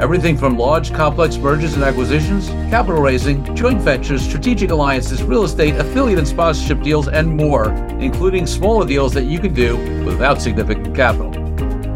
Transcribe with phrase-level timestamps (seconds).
[0.00, 5.76] Everything from large, complex mergers and acquisitions, capital raising, joint ventures, strategic alliances, real estate,
[5.76, 7.68] affiliate and sponsorship deals, and more,
[8.00, 11.30] including smaller deals that you can do without significant capital.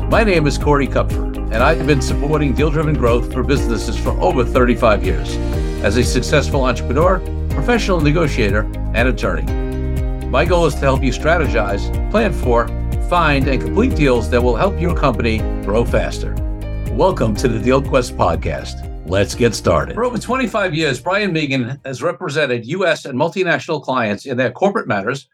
[0.06, 4.10] My name is Corey Kupfer, and I've been supporting deal driven growth for businesses for
[4.20, 5.36] over 35 years
[5.82, 7.18] as a successful entrepreneur,
[7.50, 8.60] professional negotiator,
[8.94, 10.26] and attorney.
[10.28, 12.68] My goal is to help you strategize, plan for,
[13.08, 16.36] find, and complete deals that will help your company grow faster.
[16.98, 19.08] Welcome to the DealQuest podcast.
[19.08, 19.94] Let's get started.
[19.94, 23.04] For over 25 years, Brian Meegan has represented U.S.
[23.04, 25.28] and multinational clients in their corporate matters,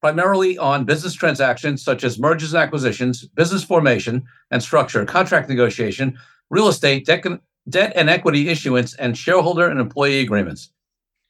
[0.00, 6.18] primarily on business transactions such as mergers and acquisitions, business formation and structure, contract negotiation,
[6.48, 10.70] real estate, debt and equity issuance, and shareholder and employee agreements.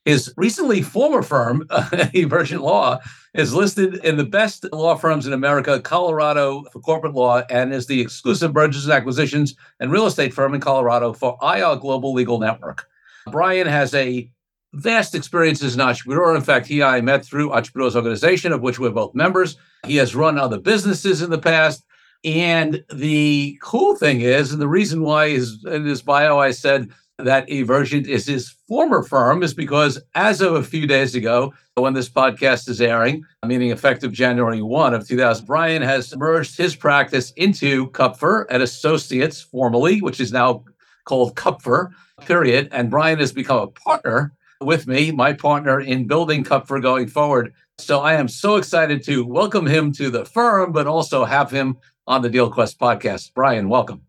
[0.04, 2.98] His recently former firm, Evergent Law,
[3.34, 7.86] is listed in the best law firms in America, Colorado for corporate law, and is
[7.86, 12.38] the exclusive mergers and acquisitions and real estate firm in Colorado for IR Global Legal
[12.38, 12.88] Network.
[13.30, 14.30] Brian has a
[14.72, 16.34] vast experience as an entrepreneur.
[16.34, 19.56] In fact, he and I met through Entrepreneurs Organization, of which we're both members.
[19.86, 21.84] He has run other businesses in the past.
[22.24, 26.90] And the cool thing is, and the reason why is in his bio, I said
[27.24, 31.94] that Evergent is his former firm is because as of a few days ago, when
[31.94, 37.32] this podcast is airing, meaning effective January 1 of 2000, Brian has merged his practice
[37.32, 40.64] into Kupfer and Associates formally, which is now
[41.04, 41.90] called Kupfer,
[42.20, 42.68] period.
[42.72, 47.54] And Brian has become a partner with me, my partner in building Kupfer going forward.
[47.78, 51.78] So I am so excited to welcome him to the firm, but also have him
[52.06, 53.32] on the DealQuest podcast.
[53.34, 54.02] Brian, welcome.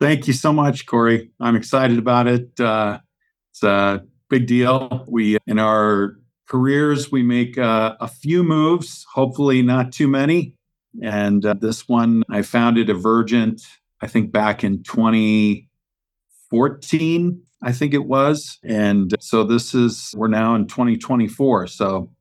[0.00, 1.32] Thank you so much, Corey.
[1.40, 2.60] I'm excited about it.
[2.60, 3.00] Uh,
[3.50, 5.04] it's a big deal.
[5.08, 10.54] We, in our careers, we make uh, a few moves, hopefully not too many.
[11.02, 13.60] And uh, this one, I founded Evergent,
[14.00, 18.60] I think back in 2014, I think it was.
[18.62, 21.66] And so this is, we're now in 2024.
[21.66, 22.12] So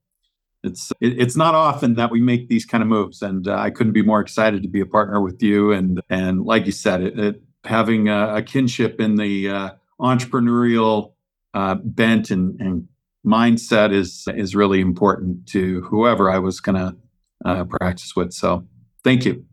[0.64, 3.70] it's it, it's not often that we make these kind of moves and uh, i
[3.70, 7.02] couldn't be more excited to be a partner with you and and like you said
[7.02, 9.70] it, it having a, a kinship in the uh,
[10.00, 11.14] entrepreneurial
[11.54, 12.88] uh, bent and, and,
[13.26, 16.96] mindset is is really important to whoever I was going to
[17.44, 18.32] uh, practice with.
[18.32, 18.66] So,
[19.04, 19.44] thank you.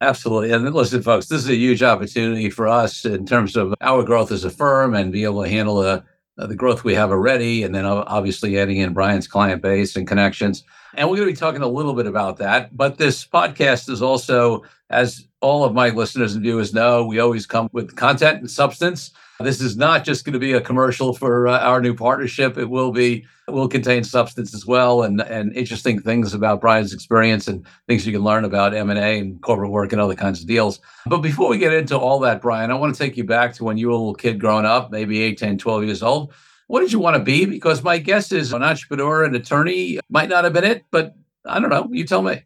[0.00, 0.52] Absolutely.
[0.52, 4.30] And listen, folks, this is a huge opportunity for us in terms of our growth
[4.30, 6.04] as a firm and be able to handle the,
[6.36, 7.64] the growth we have already.
[7.64, 10.62] And then obviously adding in Brian's client base and connections.
[10.94, 12.76] And we're going to be talking a little bit about that.
[12.76, 17.46] But this podcast is also, as all of my listeners and viewers know, we always
[17.46, 19.12] come with content and substance.
[19.40, 22.58] This is not just going to be a commercial for uh, our new partnership.
[22.58, 26.92] It will be it will contain substance as well and and interesting things about Brian's
[26.92, 30.48] experience and things you can learn about M&A and corporate work and other kinds of
[30.48, 30.80] deals.
[31.06, 33.64] But before we get into all that, Brian, I want to take you back to
[33.64, 36.34] when you were a little kid growing up, maybe 8, 10, 12 years old.
[36.66, 37.46] What did you want to be?
[37.46, 41.60] Because my guess is an entrepreneur an attorney might not have been it, but I
[41.60, 41.88] don't know.
[41.92, 42.42] You tell me.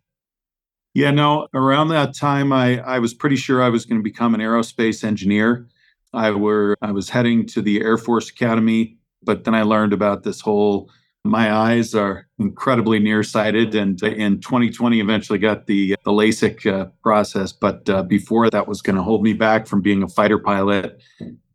[0.94, 4.34] Yeah, no, around that time, I, I was pretty sure I was going to become
[4.34, 5.66] an aerospace engineer.
[6.12, 10.22] I were I was heading to the Air Force Academy, but then I learned about
[10.22, 10.90] this whole
[11.24, 17.52] my eyes are incredibly nearsighted and in 2020 eventually got the the LASIK uh, process
[17.52, 21.00] but uh, before that was going to hold me back from being a fighter pilot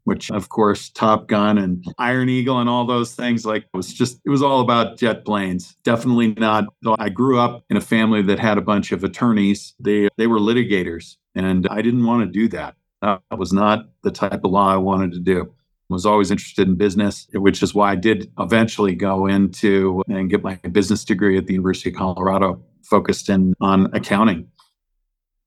[0.07, 3.93] which of course Top Gun and Iron Eagle and all those things like it was
[3.93, 5.75] just it was all about jet planes.
[5.83, 6.63] Definitely not.
[6.97, 9.73] I grew up in a family that had a bunch of attorneys.
[9.81, 12.75] They they were litigators and I didn't want to do that.
[13.01, 15.41] That was not the type of law I wanted to do.
[15.89, 20.29] I was always interested in business, which is why I did eventually go into and
[20.29, 24.47] get my business degree at the University of Colorado, focused in on accounting.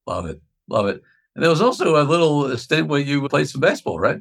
[0.06, 0.42] Love it.
[0.68, 1.02] Love it.
[1.34, 4.20] And there was also a little stint where you played some baseball, right?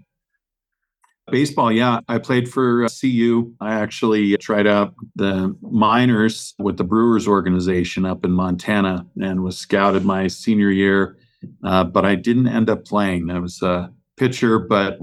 [1.32, 2.00] Baseball, yeah.
[2.08, 3.54] I played for uh, CU.
[3.60, 9.58] I actually tried out the minors with the Brewers organization up in Montana and was
[9.58, 11.18] scouted my senior year,
[11.64, 13.30] uh, but I didn't end up playing.
[13.30, 15.00] I was a pitcher, but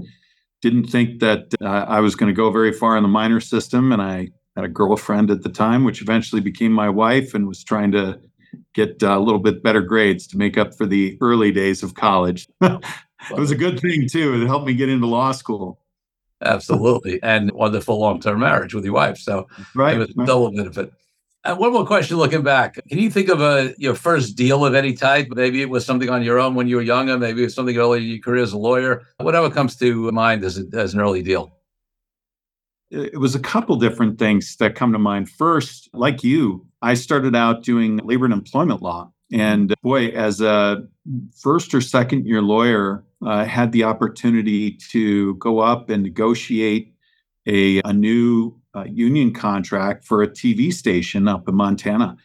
[0.61, 3.91] didn't think that uh, I was going to go very far in the minor system.
[3.91, 7.63] And I had a girlfriend at the time, which eventually became my wife, and was
[7.63, 8.19] trying to
[8.73, 11.93] get uh, a little bit better grades to make up for the early days of
[11.93, 12.47] college.
[12.61, 12.81] it
[13.31, 14.41] was a good thing too.
[14.41, 15.79] It helped me get into law school.
[16.43, 17.19] Absolutely.
[17.23, 19.17] and wonderful long term marriage with your wife.
[19.17, 19.95] So right.
[19.95, 20.93] it was double benefit.
[21.43, 22.75] And one more question looking back.
[22.89, 25.27] Can you think of a your first deal of any type?
[25.31, 27.77] Maybe it was something on your own when you were younger, maybe it was something
[27.77, 29.03] early in your career as a lawyer.
[29.19, 31.53] Whatever comes to mind as, a, as an early deal.
[32.89, 35.29] It was a couple different things that come to mind.
[35.29, 39.11] First, like you, I started out doing labor and employment law.
[39.31, 40.87] And boy, as a
[41.35, 46.93] first or second year lawyer, uh, had the opportunity to go up and negotiate
[47.45, 52.17] a, a new uh, union contract for a TV station up in Montana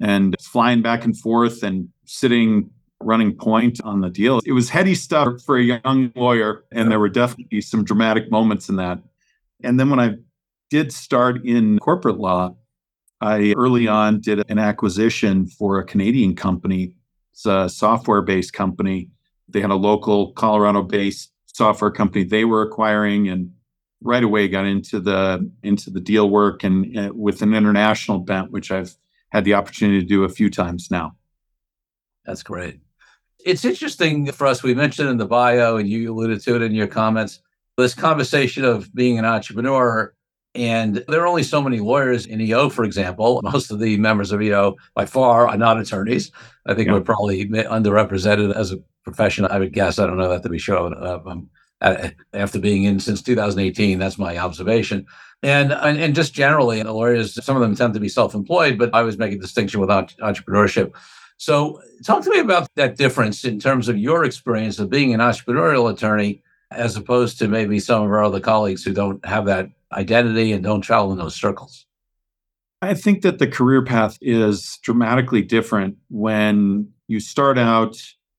[0.00, 4.40] and flying back and forth and sitting running point on the deal.
[4.44, 8.68] It was heady stuff for a young lawyer, and there were definitely some dramatic moments
[8.68, 9.00] in that.
[9.62, 10.14] And then when I
[10.70, 12.56] did start in corporate law,
[13.20, 16.92] I early on did an acquisition for a Canadian company.
[17.32, 19.10] It's a software based company.
[19.48, 23.52] They had a local Colorado based software company they were acquiring and
[24.00, 28.52] right away got into the into the deal work and uh, with an international bent
[28.52, 28.94] which I've
[29.30, 31.16] had the opportunity to do a few times now.
[32.24, 32.80] That's great.
[33.44, 36.74] It's interesting for us we mentioned in the bio and you alluded to it in
[36.74, 37.40] your comments
[37.76, 40.12] this conversation of being an entrepreneur
[40.54, 43.40] and there are only so many lawyers in EO, for example.
[43.44, 46.32] Most of the members of EO, by far, are not attorneys.
[46.66, 46.94] I think yeah.
[46.94, 49.46] we're probably underrepresented as a profession.
[49.46, 49.98] I would guess.
[49.98, 50.78] I don't know that to be sure.
[50.78, 51.50] Uh, um,
[51.80, 55.06] after being in since 2018, that's my observation.
[55.42, 58.92] And, and and just generally, the lawyers, some of them tend to be self-employed, but
[58.92, 60.92] I was making a distinction with entrepreneurship.
[61.36, 65.20] So, talk to me about that difference in terms of your experience of being an
[65.20, 69.70] entrepreneurial attorney as opposed to maybe some of our other colleagues who don't have that
[69.92, 71.86] identity and don't travel in those circles?
[72.82, 77.96] I think that the career path is dramatically different when you start out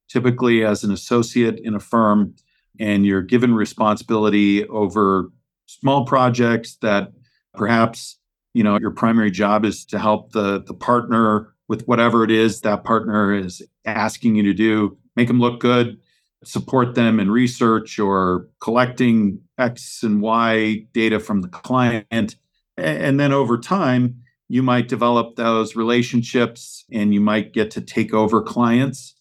[0.09, 2.33] typically as an associate in a firm
[2.79, 5.31] and you're given responsibility over
[5.65, 7.11] small projects that
[7.53, 8.17] perhaps
[8.53, 12.61] you know your primary job is to help the the partner with whatever it is
[12.61, 15.97] that partner is asking you to do make them look good
[16.43, 22.35] support them in research or collecting X and Y data from the client.
[22.77, 28.13] And then over time, you might develop those relationships and you might get to take
[28.13, 29.15] over clients.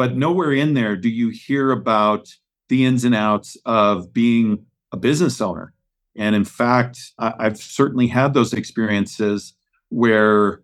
[0.00, 2.26] But nowhere in there do you hear about
[2.70, 5.74] the ins and outs of being a business owner.
[6.16, 9.52] And in fact, I've certainly had those experiences
[9.90, 10.62] where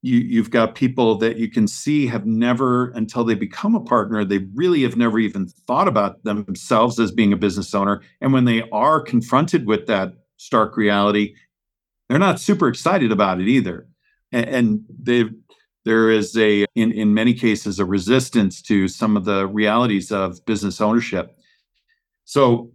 [0.00, 4.24] you, you've got people that you can see have never until they become a partner
[4.24, 8.46] they really have never even thought about themselves as being a business owner and when
[8.46, 11.34] they are confronted with that stark reality
[12.08, 13.86] they're not super excited about it either
[14.32, 15.26] and, and they
[15.84, 20.44] there is a in, in many cases a resistance to some of the realities of
[20.44, 21.38] business ownership
[22.24, 22.70] so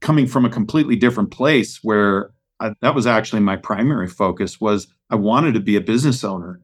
[0.00, 2.30] coming from a completely different place where
[2.60, 6.60] I, that was actually my primary focus was I wanted to be a business owner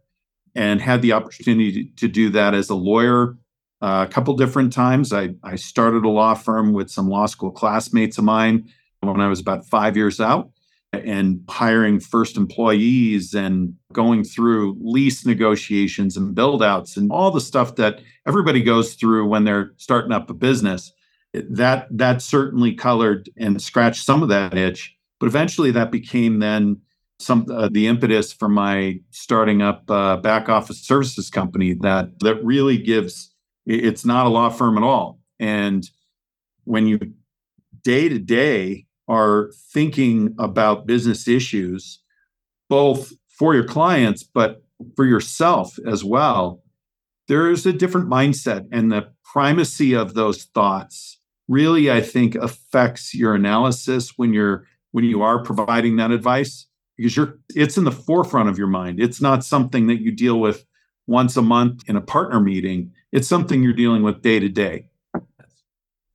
[0.54, 3.36] and had the opportunity to, to do that as a lawyer
[3.82, 5.12] uh, a couple different times.
[5.12, 8.68] I, I started a law firm with some law school classmates of mine
[9.00, 10.50] when I was about five years out
[10.92, 17.40] and hiring first employees and going through lease negotiations and build outs and all the
[17.40, 20.92] stuff that everybody goes through when they're starting up a business
[21.32, 24.96] that that certainly colored and scratched some of that itch.
[25.20, 26.80] But eventually that became then
[27.20, 32.42] some uh, the impetus for my starting up uh, back office services company that that
[32.44, 33.32] really gives
[33.66, 35.20] it's not a law firm at all.
[35.38, 35.88] And
[36.64, 36.98] when you
[37.82, 42.00] day to day are thinking about business issues
[42.68, 44.62] both for your clients but
[44.96, 46.62] for yourself as well
[47.28, 53.34] there's a different mindset and the primacy of those thoughts really i think affects your
[53.34, 56.66] analysis when you're when you are providing that advice
[57.00, 59.00] because you're it's in the forefront of your mind.
[59.00, 60.66] It's not something that you deal with
[61.06, 62.92] once a month in a partner meeting.
[63.10, 64.90] It's something you're dealing with day to day.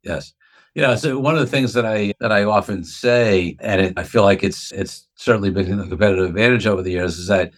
[0.04, 0.34] Yes.
[0.76, 0.96] Yeah.
[0.96, 4.24] So one of the things that I that I often say, and it, I feel
[4.24, 7.54] like it's it's certainly been a competitive advantage over the years, is that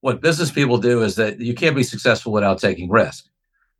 [0.00, 3.26] what business people do is that you can't be successful without taking risk.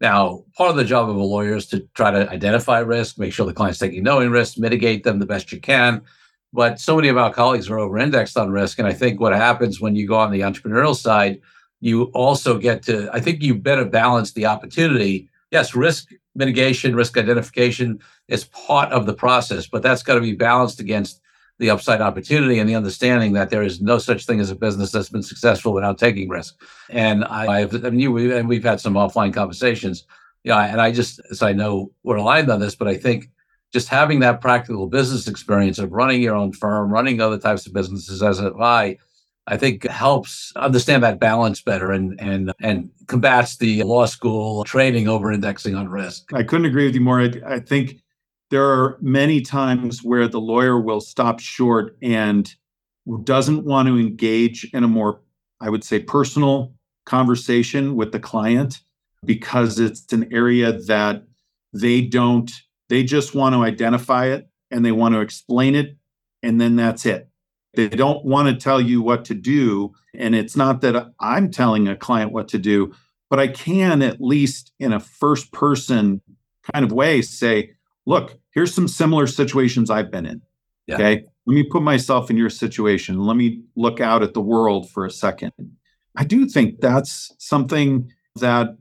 [0.00, 3.32] Now, part of the job of a lawyer is to try to identify risk, make
[3.32, 6.02] sure the client's taking knowing risk, mitigate them the best you can,
[6.52, 8.78] but so many of our colleagues are over indexed on risk.
[8.78, 11.40] And I think what happens when you go on the entrepreneurial side,
[11.80, 15.30] you also get to, I think you better balance the opportunity.
[15.50, 20.34] Yes, risk mitigation, risk identification is part of the process, but that's got to be
[20.34, 21.20] balanced against
[21.58, 24.92] the upside opportunity and the understanding that there is no such thing as a business
[24.92, 26.60] that's been successful without taking risk.
[26.90, 30.04] And I, I've, I mean, you, and we've had some offline conversations.
[30.44, 33.30] Yeah, and I just as I know we're aligned on this, but I think
[33.72, 37.72] just having that practical business experience of running your own firm, running other types of
[37.72, 38.98] businesses as an I,
[39.48, 45.08] I think helps understand that balance better and and and combats the law school training
[45.08, 46.32] over indexing on risk.
[46.32, 47.20] I couldn't agree with you more.
[47.20, 48.00] I, I think
[48.50, 52.52] there are many times where the lawyer will stop short and
[53.24, 55.20] doesn't want to engage in a more,
[55.60, 56.72] I would say, personal
[57.04, 58.80] conversation with the client
[59.24, 61.24] because it's an area that
[61.72, 62.50] they don't,
[62.88, 65.96] they just want to identify it and they want to explain it.
[66.42, 67.25] And then that's it.
[67.76, 69.94] They don't want to tell you what to do.
[70.14, 72.94] And it's not that I'm telling a client what to do,
[73.30, 76.20] but I can at least in a first person
[76.72, 77.72] kind of way say,
[78.06, 80.42] look, here's some similar situations I've been in.
[80.86, 80.94] Yeah.
[80.94, 81.24] Okay.
[81.46, 83.20] Let me put myself in your situation.
[83.20, 85.52] Let me look out at the world for a second.
[86.16, 88.76] I do think that's something that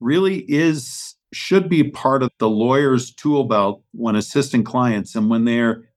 [0.00, 5.44] really is should be part of the lawyer's tool belt when assisting clients and when
[5.44, 5.87] they're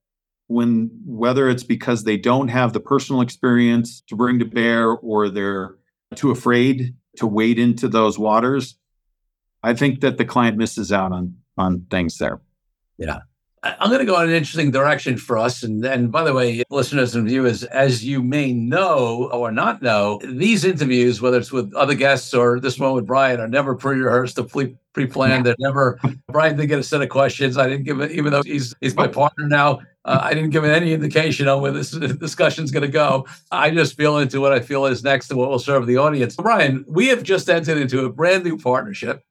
[0.52, 5.30] when whether it's because they don't have the personal experience to bring to bear or
[5.30, 5.76] they're
[6.16, 8.78] too afraid to wade into those waters
[9.64, 12.42] i think that the client misses out on on things there
[12.98, 13.20] yeah
[13.64, 15.62] I'm going to go in an interesting direction for us.
[15.62, 20.20] And, and by the way, listeners and viewers, as you may know or not know,
[20.24, 24.40] these interviews, whether it's with other guests or this one with Brian, are never pre-rehearsed
[24.40, 24.46] or
[24.94, 25.46] pre-planned.
[25.46, 26.00] They're never.
[26.28, 27.56] Brian didn't get a set of questions.
[27.56, 29.82] I didn't give it, even though he's he's my partner now.
[30.04, 33.28] Uh, I didn't give any indication on where this discussion is going to go.
[33.52, 36.36] I just feel into what I feel is next and what will serve the audience.
[36.36, 39.24] Brian, we have just entered into a brand new partnership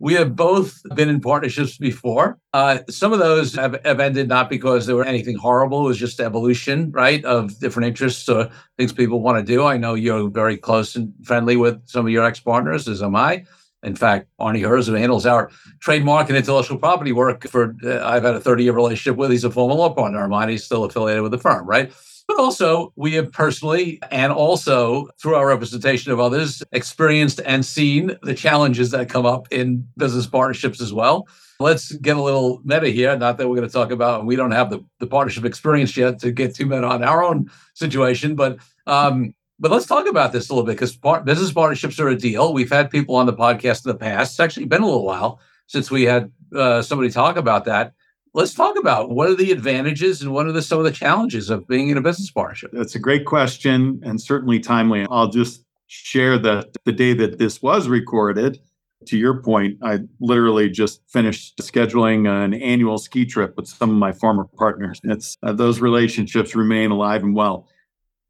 [0.00, 2.38] we have both been in partnerships before.
[2.54, 5.84] Uh, some of those have, have, ended not because there were anything horrible.
[5.84, 9.64] It was just evolution, right, of different interests or things people want to do.
[9.64, 13.14] I know you're very close and friendly with some of your ex partners, as am
[13.14, 13.44] I.
[13.82, 18.24] In fact, Arnie Herz, who handles our trademark and intellectual property work for, uh, I've
[18.24, 19.30] had a 30 year relationship with.
[19.30, 20.50] He's a former law partner of mine.
[20.50, 21.90] He's still affiliated with the firm, right?
[22.28, 28.16] But also, we have personally and also through our representation of others experienced and seen
[28.22, 31.26] the challenges that come up in business partnerships as well.
[31.58, 33.16] Let's get a little meta here.
[33.16, 36.20] Not that we're going to talk about, we don't have the, the partnership experience yet
[36.20, 40.48] to get too meta on our own situation, but um, but let's talk about this
[40.48, 42.52] a little bit because part, business partnerships are a deal.
[42.52, 44.32] We've had people on the podcast in the past.
[44.32, 47.92] It's actually been a little while since we had uh, somebody talk about that
[48.34, 51.50] let's talk about what are the advantages and what are the, some of the challenges
[51.50, 52.70] of being in a business partnership?
[52.72, 55.06] That's a great question and certainly timely.
[55.10, 58.60] I'll just share that the day that this was recorded,
[59.06, 63.96] to your point, I literally just finished scheduling an annual ski trip with some of
[63.96, 65.00] my former partners.
[65.02, 67.66] It's uh, those relationships remain alive and well.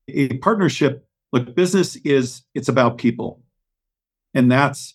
[0.08, 3.42] A partnership, look, business is it's about people.
[4.34, 4.94] And that's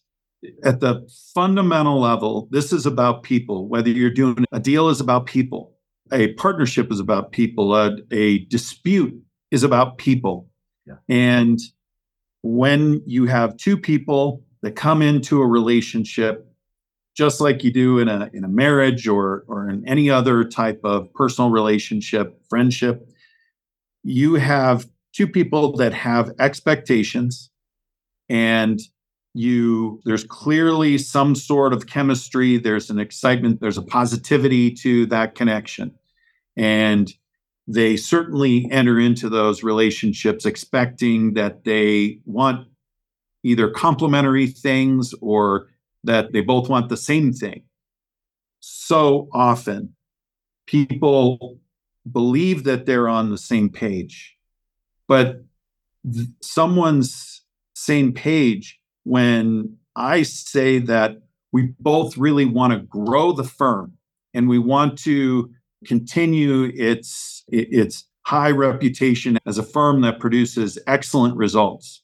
[0.64, 3.68] at the fundamental level, this is about people.
[3.68, 5.74] Whether you're doing a deal is about people,
[6.12, 9.20] a partnership is about people, a, a dispute
[9.52, 10.48] is about people.
[10.86, 10.96] Yeah.
[11.10, 11.60] And
[12.44, 16.48] when you have two people that come into a relationship,
[17.16, 20.82] just like you do in a in a marriage or or in any other type
[20.84, 23.08] of personal relationship, friendship,
[24.04, 24.86] you have
[25.16, 27.50] two people that have expectations
[28.28, 28.82] and
[29.34, 35.36] you there's clearly some sort of chemistry there's an excitement there's a positivity to that
[35.36, 35.94] connection.
[36.58, 37.12] And
[37.68, 42.68] they certainly enter into those relationships expecting that they want
[43.44, 45.68] either complementary things or
[46.04, 47.64] that they both want the same thing.
[48.60, 49.96] So often
[50.68, 51.60] people
[52.10, 54.35] believe that they're on the same page
[55.08, 55.44] but
[56.12, 57.44] th- someone's
[57.76, 61.18] same page when I say that
[61.52, 63.94] we both really want to grow the firm
[64.34, 65.52] and we want to
[65.86, 72.02] continue its its high reputation as a firm that produces excellent results.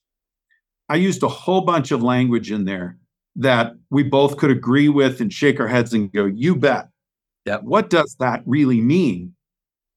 [0.88, 2.98] I used a whole bunch of language in there
[3.36, 6.90] that we both could agree with and shake our heads and go, "You bet."
[7.46, 7.64] Yep.
[7.64, 9.34] What does that really mean?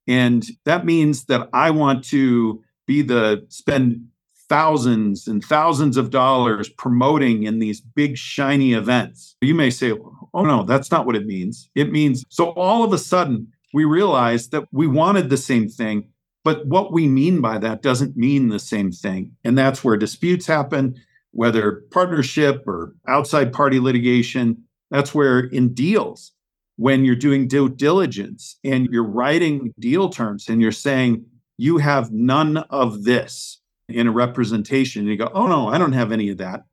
[0.08, 4.08] And that means that I want to be the spend
[4.48, 9.36] thousands and thousands of dollars promoting in these big shiny events.
[9.40, 9.92] You may say,
[10.34, 11.70] oh no, that's not what it means.
[11.74, 16.10] It means so all of a sudden we realize that we wanted the same thing,
[16.44, 19.32] but what we mean by that doesn't mean the same thing.
[19.44, 20.96] And that's where disputes happen,
[21.32, 24.62] whether partnership or outside party litigation.
[24.90, 26.32] That's where in deals,
[26.76, 31.24] when you're doing due diligence and you're writing deal terms and you're saying,
[31.56, 35.06] you have none of this in a representation.
[35.06, 36.64] You go, oh no, I don't have any of that.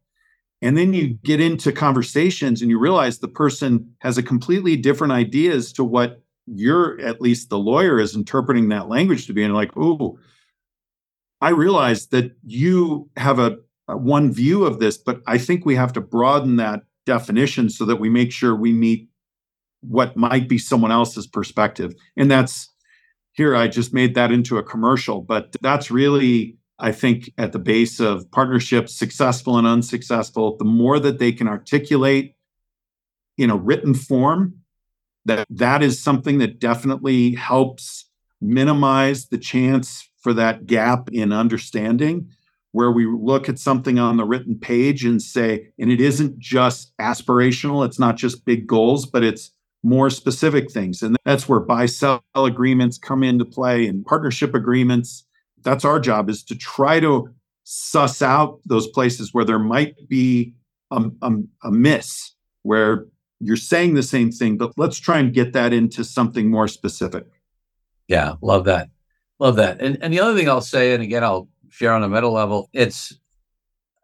[0.61, 5.13] And then you get into conversations and you realize the person has a completely different
[5.13, 9.43] idea as to what you're, at least the lawyer, is interpreting that language to be.
[9.43, 10.19] And like, oh,
[11.41, 13.57] I realize that you have a,
[13.87, 17.85] a one view of this, but I think we have to broaden that definition so
[17.85, 19.09] that we make sure we meet
[19.81, 21.95] what might be someone else's perspective.
[22.15, 22.70] And that's
[23.33, 27.59] here, I just made that into a commercial, but that's really, I think, at the
[27.59, 30.57] base of partnerships, successful and unsuccessful.
[30.57, 32.35] The more that they can articulate
[33.37, 34.55] in a written form,
[35.25, 38.05] that that is something that definitely helps
[38.41, 42.29] minimize the chance for that gap in understanding
[42.71, 46.95] where we look at something on the written page and say and it isn't just
[46.97, 49.51] aspirational it's not just big goals but it's
[49.83, 51.01] more specific things.
[51.01, 55.25] And that's where buy sell agreements come into play and partnership agreements.
[55.63, 57.29] That's our job is to try to
[57.63, 60.53] suss out those places where there might be
[60.91, 61.31] a, a,
[61.63, 62.33] a miss,
[62.63, 63.05] where
[63.39, 67.25] you're saying the same thing, but let's try and get that into something more specific.
[68.07, 68.89] Yeah, love that.
[69.39, 69.81] Love that.
[69.81, 72.69] And, and the other thing I'll say, and again, I'll share on a meta level,
[72.73, 73.17] it's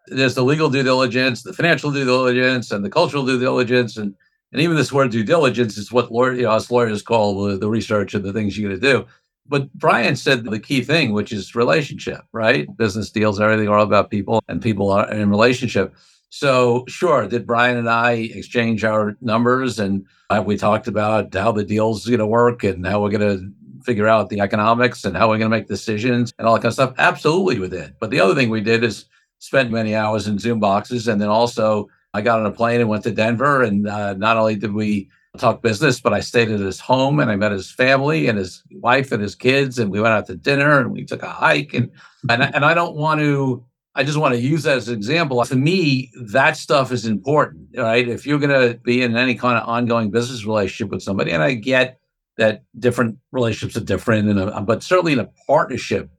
[0.07, 3.98] there's the legal due diligence, the financial due diligence, and the cultural due diligence.
[3.98, 4.15] And
[4.51, 7.57] and even this word due diligence is what lawyer, you know, us lawyers call the,
[7.57, 9.05] the research and the things you're going to do.
[9.49, 12.67] But Brian said the key thing, which is relationship, right?
[12.77, 15.93] Business deals, everything are all about people and people are in relationship.
[16.29, 20.05] So, sure, did Brian and I exchange our numbers and
[20.43, 23.53] we talked about how the deal's going to work and how we're going to
[23.85, 26.67] figure out the economics and how we're going to make decisions and all that kind
[26.67, 26.93] of stuff?
[26.97, 27.95] Absolutely, we did.
[27.99, 29.05] But the other thing we did is
[29.39, 32.89] spend many hours in Zoom boxes and then also I got on a plane and
[32.89, 33.63] went to Denver.
[33.63, 37.29] And uh, not only did we talk business, but I stayed at his home and
[37.29, 39.77] I met his family and his wife and his kids.
[39.77, 41.73] And we went out to dinner and we took a hike.
[41.73, 41.91] And,
[42.29, 45.43] and, and I don't want to, I just want to use that as an example.
[45.43, 48.07] To me, that stuff is important, right?
[48.07, 51.41] If you're going to be in any kind of ongoing business relationship with somebody, and
[51.41, 51.99] I get
[52.37, 56.12] that different relationships are different, and uh, but certainly in a partnership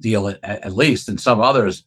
[0.00, 1.84] deal, at, at least, and some others,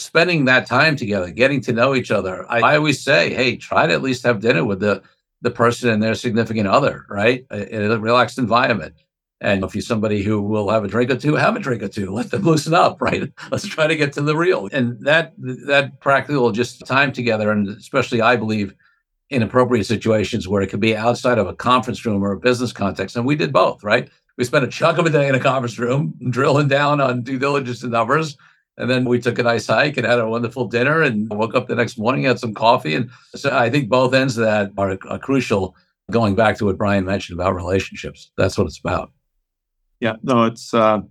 [0.00, 2.50] spending that time together, getting to know each other.
[2.50, 5.02] I, I, always say, hey, try to at least have dinner with the
[5.42, 7.46] the person and their significant other, right?
[7.50, 8.94] In a relaxed environment.
[9.40, 11.88] And if you're somebody who will have a drink or two, have a drink or
[11.88, 12.10] two.
[12.10, 13.32] Let them loosen up, right?
[13.50, 14.68] Let's try to get to the real.
[14.72, 18.74] And that that practical just time together, and especially I believe
[19.30, 22.72] in appropriate situations where it could be outside of a conference room or a business
[22.72, 23.16] context.
[23.16, 24.10] And we did both, right?
[24.36, 27.38] We spent a chunk of a day in a conference room drilling down on due
[27.38, 28.36] diligence and numbers
[28.76, 31.68] and then we took a nice hike and had a wonderful dinner and woke up
[31.68, 32.94] the next morning, had some coffee.
[32.94, 35.76] And so I think both ends of that are, are crucial.
[36.10, 39.12] Going back to what Brian mentioned about relationships, that's what it's about.
[40.00, 41.02] Yeah, no, it's uh,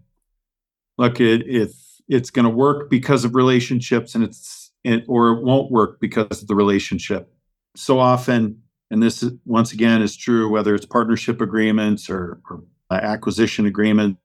[0.97, 1.71] look, it, if
[2.09, 6.41] it's going to work because of relationships, and it's it, or it won't work because
[6.41, 7.31] of the relationship.
[7.77, 12.63] So often, and this is, once again is true whether it's partnership agreements or, or
[12.89, 14.17] uh, acquisition agreement.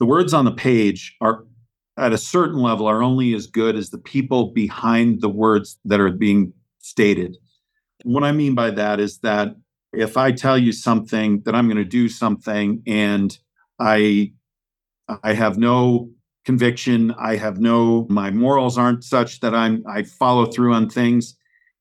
[0.00, 1.46] The words on the page are
[1.96, 6.00] at a certain level are only as good as the people behind the words that
[6.00, 7.36] are being stated.
[8.02, 9.54] What I mean by that is that
[9.92, 13.36] if I tell you something that I'm going to do something and
[13.78, 14.32] I
[15.22, 16.10] I have no
[16.44, 21.36] conviction, I have no my morals aren't such that I'm I follow through on things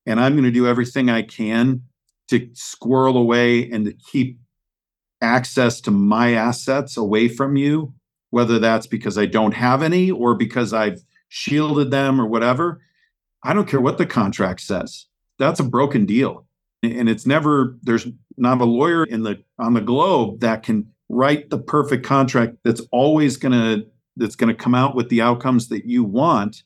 [0.06, 1.82] and I'm going to do everything I can
[2.30, 4.38] to squirrel away and to keep
[5.22, 7.94] access to my assets away from you
[8.34, 12.82] whether that's because I don't have any or because I've shielded them or whatever.
[13.44, 15.06] I don't care what the contract says.
[15.38, 16.48] That's a broken deal.
[16.82, 21.52] And it's never there's not a lawyer in the on the globe that can write
[21.52, 23.86] the perfect contract that's always going to
[24.18, 26.64] that's going to come out with the outcomes that you want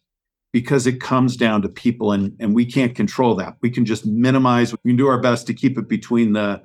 [0.53, 3.57] because it comes down to people and and we can't control that.
[3.59, 6.63] We can just minimize we can do our best to keep it between the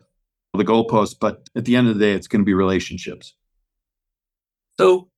[0.54, 3.34] the goalposts, but at the end of the day it's going to be relationships.
[4.82, 5.08] So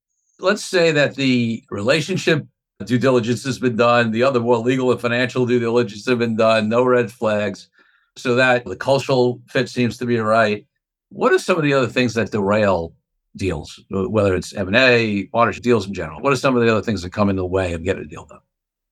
[0.40, 2.46] let's say that the relationship
[2.84, 6.36] due diligence has been done, the other more legal and financial due diligence have been
[6.36, 7.68] done, no red flags,
[8.16, 10.66] so that the cultural fit seems to be right.
[11.08, 12.94] What are some of the other things that derail
[13.36, 16.20] deals, whether it's M&A, partnership deals in general?
[16.20, 18.06] What are some of the other things that come in the way of getting a
[18.06, 18.40] deal done?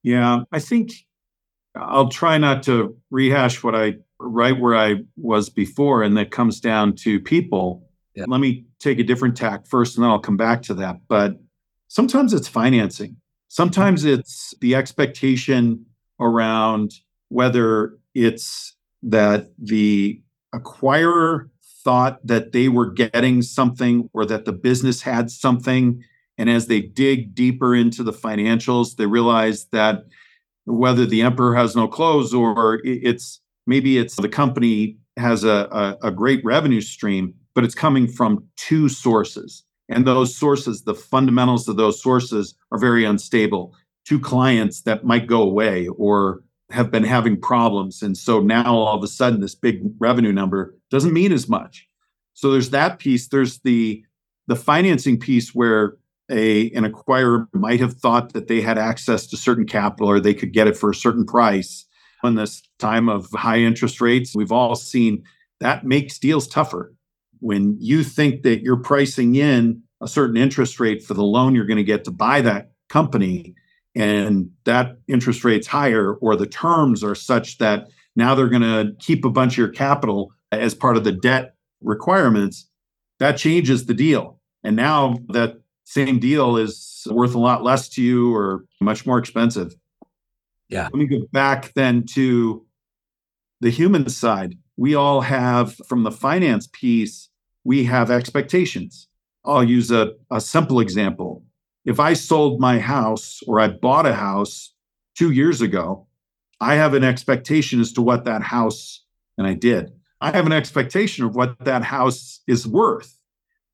[0.02, 0.92] Yeah, I think
[1.76, 6.61] I'll try not to rehash what I right where I was before, and that comes
[6.61, 7.88] down to people.
[8.14, 8.24] Yeah.
[8.28, 11.00] Let me take a different tack first, and then I'll come back to that.
[11.08, 11.38] But
[11.88, 13.16] sometimes it's financing.
[13.48, 14.20] Sometimes mm-hmm.
[14.20, 15.86] it's the expectation
[16.20, 16.92] around
[17.28, 20.20] whether it's that the
[20.54, 21.48] acquirer
[21.84, 26.02] thought that they were getting something or that the business had something.
[26.38, 30.04] And as they dig deeper into the financials, they realize that
[30.64, 36.08] whether the emperor has no clothes or it's maybe it's the company has a, a,
[36.08, 39.64] a great revenue stream, but it's coming from two sources.
[39.88, 43.74] And those sources, the fundamentals of those sources are very unstable.
[44.06, 48.02] Two clients that might go away or have been having problems.
[48.02, 51.86] And so now all of a sudden, this big revenue number doesn't mean as much.
[52.34, 53.28] So there's that piece.
[53.28, 54.04] There's the
[54.48, 55.96] the financing piece where
[56.30, 60.34] a an acquirer might have thought that they had access to certain capital or they
[60.34, 61.86] could get it for a certain price.
[62.24, 65.24] In this time of high interest rates, we've all seen
[65.60, 66.94] that makes deals tougher.
[67.42, 71.66] When you think that you're pricing in a certain interest rate for the loan you're
[71.66, 73.55] going to get to buy that company,
[73.96, 78.92] and that interest rate's higher, or the terms are such that now they're going to
[79.00, 82.68] keep a bunch of your capital as part of the debt requirements,
[83.18, 84.38] that changes the deal.
[84.62, 89.18] And now that same deal is worth a lot less to you or much more
[89.18, 89.74] expensive.
[90.68, 90.85] Yeah.
[90.85, 92.64] Let me go back then to
[93.61, 94.57] the human side.
[94.76, 97.28] We all have, from the finance piece,
[97.64, 99.09] we have expectations.
[99.44, 101.44] I'll use a, a simple example.
[101.85, 104.72] If I sold my house or I bought a house
[105.16, 106.07] two years ago,
[106.61, 109.05] I have an expectation as to what that house,
[109.37, 113.18] and I did, I have an expectation of what that house is worth.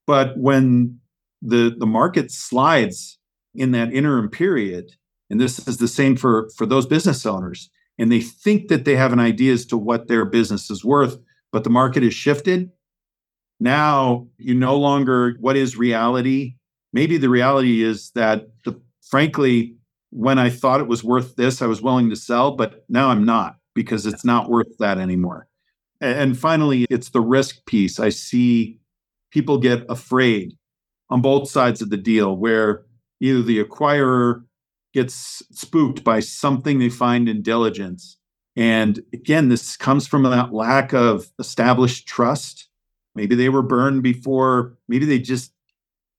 [0.06, 0.98] But when
[1.42, 3.18] the, the market slides
[3.54, 4.92] in that interim period,
[5.28, 8.96] and this is the same for, for those business owners, and they think that they
[8.96, 11.18] have an idea as to what their business is worth,
[11.52, 12.70] but the market has shifted.
[13.60, 16.56] Now you no longer, what is reality?
[16.92, 19.76] Maybe the reality is that, the, frankly,
[20.10, 23.24] when I thought it was worth this, I was willing to sell, but now I'm
[23.24, 25.48] not because it's not worth that anymore.
[26.00, 27.98] And finally, it's the risk piece.
[27.98, 28.78] I see
[29.30, 30.56] people get afraid
[31.10, 32.84] on both sides of the deal where
[33.20, 34.44] either the acquirer
[34.94, 38.16] gets spooked by something they find in diligence.
[38.56, 42.67] And again, this comes from that lack of established trust.
[43.18, 45.52] Maybe they were burned before, maybe they just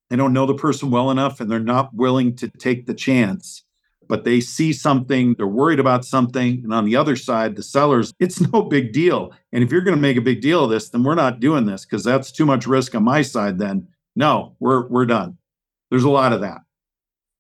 [0.10, 3.64] they don't know the person well enough and they're not willing to take the chance
[4.10, 6.62] but they see something, they're worried about something.
[6.64, 9.32] And on the other side, the sellers, it's no big deal.
[9.54, 11.66] And if you're going to make a big deal of this, then we're not doing
[11.66, 13.60] this because that's too much risk on my side.
[13.60, 15.38] Then no, we're we're done.
[15.90, 16.62] There's a lot of that.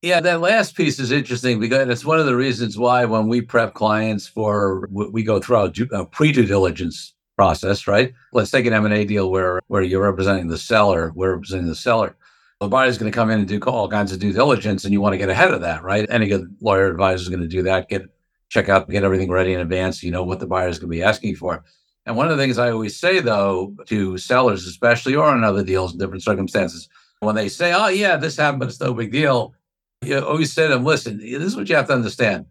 [0.01, 3.41] Yeah, that last piece is interesting because it's one of the reasons why when we
[3.41, 8.13] prep clients for what we go through a pre due diligence process, right?
[8.33, 11.67] Let's take an M and A deal where where you're representing the seller, we're representing
[11.67, 12.15] the seller
[12.59, 14.99] the buyer's going to come in and do all kinds of due diligence, and you
[14.99, 16.05] want to get ahead of that, right?
[16.09, 17.87] Any good lawyer advisor is going to do that.
[17.87, 18.03] Get
[18.49, 20.03] check out, get everything ready in advance.
[20.03, 21.63] You know what the buyer is going to be asking for.
[22.05, 25.63] And one of the things I always say, though, to sellers, especially or in other
[25.63, 26.89] deals in different circumstances,
[27.21, 29.53] when they say, "Oh yeah, this happened, but it's no big deal,"
[30.01, 32.45] you always say to them, "Listen, this is what you have to understand."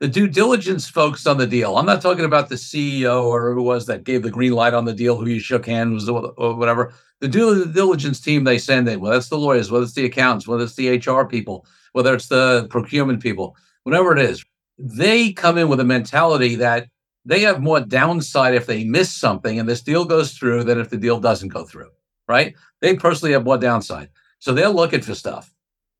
[0.00, 1.78] The due diligence folks on the deal.
[1.78, 4.84] I'm not talking about the CEO or who was that gave the green light on
[4.84, 9.00] the deal, who you shook hands or whatever the due diligence team they send in,
[9.00, 12.28] whether it's the lawyers, whether it's the accountants, whether it's the HR people, whether it's
[12.28, 14.44] the procurement people, whatever it is,
[14.78, 16.88] they come in with a mentality that
[17.24, 20.90] they have more downside if they miss something and this deal goes through than if
[20.90, 21.88] the deal doesn't go through,
[22.28, 22.54] right?
[22.82, 24.10] They personally have more downside.
[24.40, 25.53] So they're looking for stuff.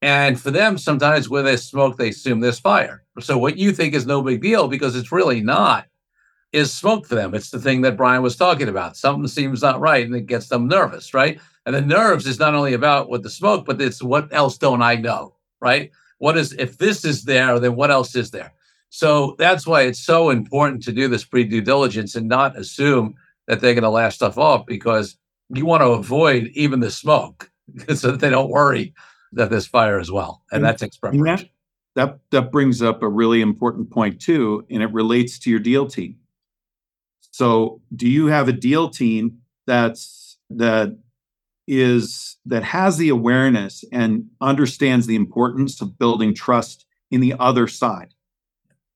[0.04, 3.02] And for them, sometimes where there's smoke, they assume there's fire.
[3.20, 5.86] So what you think is no big deal because it's really not
[6.52, 7.34] is smoke for them.
[7.34, 8.98] It's the thing that Brian was talking about.
[8.98, 11.40] Something seems not right and it gets them nervous, right?
[11.64, 14.82] And the nerves is not only about what the smoke, but it's what else don't
[14.82, 15.90] I know, right?
[16.18, 18.52] What is, if this is there, then what else is there?
[18.90, 23.14] So that's why it's so important to do this pre due diligence and not assume
[23.46, 25.16] that they're going to laugh stuff off because
[25.48, 27.50] you want to avoid even the smoke
[27.94, 28.92] so that they don't worry
[29.35, 30.42] that this fire as well.
[30.51, 31.23] And, and that's expression.
[31.23, 31.44] That,
[31.94, 35.87] that, that brings up a really important point too, and it relates to your deal
[35.87, 36.16] team
[37.35, 40.97] so, do you have a deal team that's that
[41.66, 47.66] is that has the awareness and understands the importance of building trust in the other
[47.66, 48.14] side?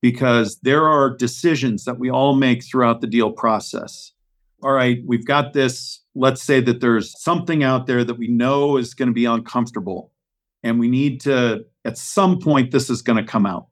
[0.00, 4.12] Because there are decisions that we all make throughout the deal process.
[4.62, 6.04] All right, we've got this.
[6.14, 10.12] Let's say that there's something out there that we know is going to be uncomfortable,
[10.68, 13.66] and we need to, at some point, this is going to come out.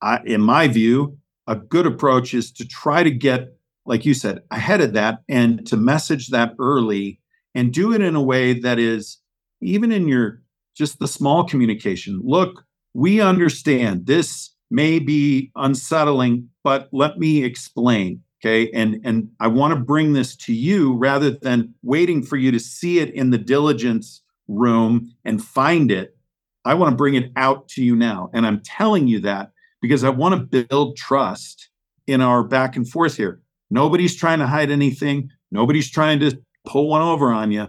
[0.00, 3.56] I, in my view, a good approach is to try to get,
[3.86, 7.20] like you said, ahead of that and to message that early
[7.54, 9.18] and do it in a way that is
[9.60, 10.42] even in your
[10.76, 12.20] just the small communication.
[12.22, 18.22] Look, we understand this may be unsettling, but let me explain.
[18.40, 18.70] Okay.
[18.72, 22.60] And and I want to bring this to you rather than waiting for you to
[22.60, 26.16] see it in the diligence room and find it.
[26.64, 28.30] I want to bring it out to you now.
[28.32, 31.68] And I'm telling you that because I want to build trust
[32.06, 33.40] in our back and forth here.
[33.70, 35.30] Nobody's trying to hide anything.
[35.50, 37.68] Nobody's trying to pull one over on you.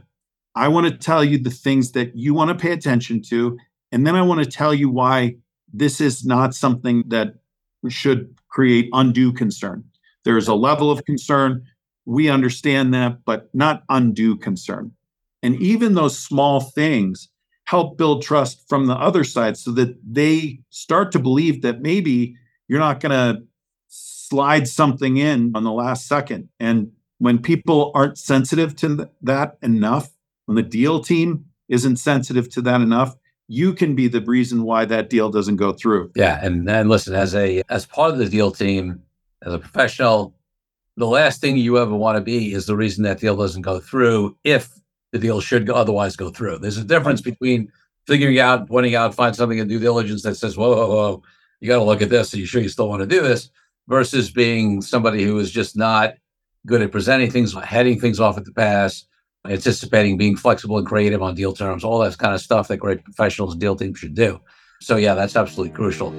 [0.55, 3.57] I want to tell you the things that you want to pay attention to.
[3.91, 5.35] And then I want to tell you why
[5.73, 7.35] this is not something that
[7.89, 9.83] should create undue concern.
[10.23, 11.65] There's a level of concern.
[12.05, 14.91] We understand that, but not undue concern.
[15.45, 17.29] And even those small things
[17.65, 22.35] help build trust from the other side so that they start to believe that maybe
[22.67, 23.43] you're not going to
[23.87, 26.49] slide something in on the last second.
[26.59, 30.09] And when people aren't sensitive to that enough,
[30.45, 33.15] when the deal team isn't sensitive to that enough,
[33.47, 36.11] you can be the reason why that deal doesn't go through.
[36.15, 39.03] Yeah, and then listen, as a as part of the deal team,
[39.43, 40.35] as a professional,
[40.97, 43.79] the last thing you ever want to be is the reason that deal doesn't go
[43.79, 44.71] through if
[45.15, 46.59] the deal should go, otherwise go through.
[46.59, 47.71] There's a difference between
[48.05, 51.23] figuring out, pointing out, find something in due diligence that says, whoa, whoa, whoa,
[51.61, 52.33] you got to look at this.
[52.33, 53.49] Are you sure you still want to do this?
[53.87, 56.15] Versus being somebody who is just not
[56.65, 59.05] good at presenting things, heading things off at the pass,
[59.47, 63.01] anticipating, being flexible and creative on deal terms, all that kind of stuff that great
[63.05, 64.41] professionals and deal teams should do.
[64.81, 66.11] So, yeah, that's absolutely crucial.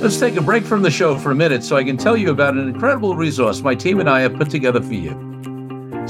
[0.00, 2.30] Let's take a break from the show for a minute so I can tell you
[2.30, 5.29] about an incredible resource my team and I have put together for you.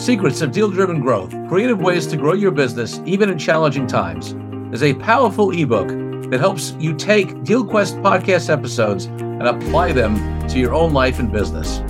[0.01, 4.35] Secrets of Deal Driven Growth Creative Ways to Grow Your Business Even in Challenging Times
[4.73, 5.89] is a powerful ebook
[6.31, 11.31] that helps you take DealQuest podcast episodes and apply them to your own life and
[11.31, 11.83] business.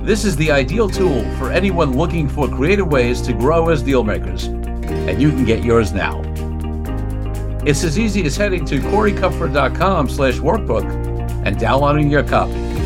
[0.00, 4.46] This is the ideal tool for anyone looking for creative ways to grow as dealmakers,
[5.08, 6.22] and you can get yours now.
[7.66, 10.84] It's as easy as heading to coreykupfer.com slash workbook
[11.44, 12.83] and downloading your copy.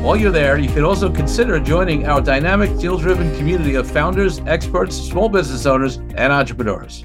[0.00, 4.96] While you're there, you can also consider joining our dynamic deal-driven community of founders, experts,
[4.96, 7.04] small business owners, and entrepreneurs.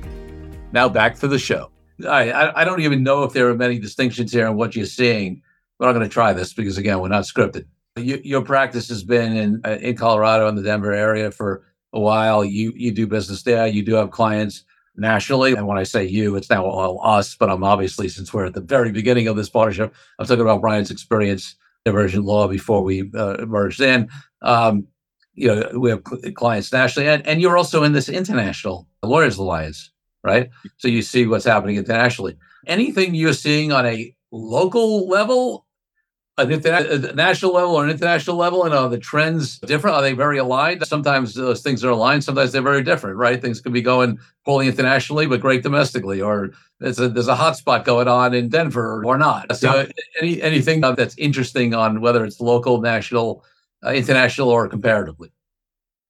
[0.72, 1.72] Now back to the show.
[2.08, 5.42] I, I, don't even know if there are many distinctions here in what you're seeing,
[5.80, 7.66] but I'm going to try this because again, we're not scripted.
[7.98, 12.00] You, your practice has been in uh, in Colorado in the Denver area for a
[12.00, 12.46] while.
[12.46, 13.68] You you do business there.
[13.68, 15.54] You do have clients nationally.
[15.54, 17.36] And when I say you, it's now all us.
[17.36, 20.62] But I'm obviously since we're at the very beginning of this partnership, I'm talking about
[20.62, 24.10] Brian's experience Evergent Law before we uh, merged in.
[24.42, 24.88] Um,
[25.36, 26.04] you know, we have
[26.36, 29.92] clients nationally, and, and you're also in this international lawyers alliance,
[30.24, 30.50] right?
[30.78, 32.38] So you see what's happening internationally.
[32.68, 35.66] Anything you're seeing on a local level
[36.38, 39.96] an interna- a national level or an international level and are the trends different?
[39.96, 40.86] Are they very aligned?
[40.88, 43.42] Sometimes those things are aligned sometimes they're very different right?
[43.42, 47.56] Things can be going poorly internationally but great domestically or there's a there's a hot
[47.56, 49.56] spot going on in denver or not.
[49.56, 49.86] So yeah.
[50.22, 53.46] any anything that's interesting on whether it's local national
[53.86, 55.32] uh, international or comparatively?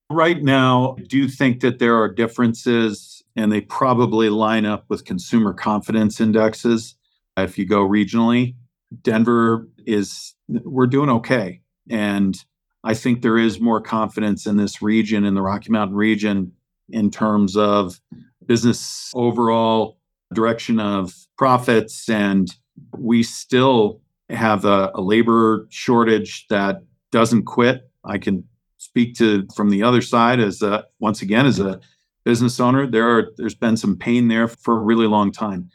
[0.09, 5.03] Right now I do think that there are differences and they probably line up with
[5.03, 6.95] consumer confidence indexes
[7.35, 8.55] if you go regionally
[9.01, 11.61] denver is we're doing okay.
[11.89, 12.35] And
[12.83, 16.51] I think there is more confidence in this region, in the Rocky Mountain region,
[16.89, 17.99] in terms of
[18.45, 19.97] business overall
[20.33, 22.09] direction of profits.
[22.09, 22.53] And
[22.97, 27.89] we still have a, a labor shortage that doesn't quit.
[28.03, 28.43] I can
[28.77, 31.79] speak to from the other side as a, once again as a
[32.25, 32.87] business owner.
[32.87, 35.69] There are there's been some pain there for a really long time.